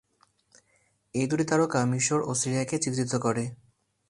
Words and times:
এই 1.15 1.25
দুটি 1.29 1.45
তারকা 1.49 1.79
মিশর 1.91 2.19
ও 2.23 2.31
সিরিয়াকে 2.41 2.75
চিত্রিত 2.83 3.13
করে। 3.25 3.43